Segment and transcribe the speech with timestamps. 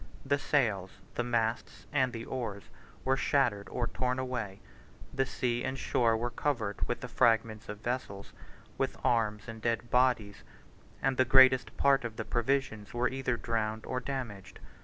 [0.23, 2.63] 67 The sails, the masts, and the oars,
[3.05, 4.59] were shattered or torn away;
[5.13, 8.33] the sea and shore were covered with the fragments of vessels,
[8.79, 10.41] with arms and dead bodies;
[11.03, 14.59] and the greatest part of the provisions were either drowned or damaged.